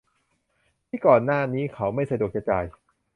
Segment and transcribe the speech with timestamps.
[0.87, 2.65] ที่ก่อนหน้านี้เขาไม่สะดวกจะจ่าย